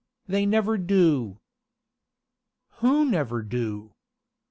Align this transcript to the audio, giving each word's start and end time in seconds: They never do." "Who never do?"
They 0.25 0.47
never 0.47 0.79
do." 0.79 1.41
"Who 2.79 3.05
never 3.05 3.43
do?" 3.43 3.93